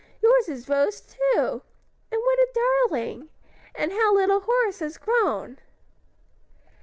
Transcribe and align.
Yours 0.19 0.49
is 0.49 0.67
Rose, 0.67 0.99
too! 0.99 1.35
and 2.11 2.19
what 2.23 2.39
a 2.39 2.49
darling! 2.87 3.29
and 3.75 3.91
how 3.91 4.15
little 4.15 4.39
Horace 4.39 4.79
has 4.79 4.97
grown!" 4.97 5.59